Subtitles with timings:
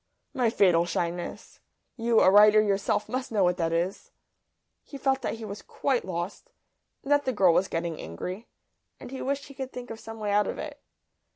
[0.33, 1.59] "My fatal shyness!
[1.95, 4.09] You, a writer yourself, must know what that is!"
[4.83, 6.49] He felt that he was quite lost,
[7.03, 8.47] and that the girl was getting angry,
[8.99, 10.81] and he wished he could think of some way out of it.